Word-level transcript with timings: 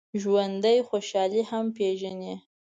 ژوندي 0.21 0.77
خوشحالي 0.89 1.41
هم 1.49 1.65
پېژني 1.77 2.33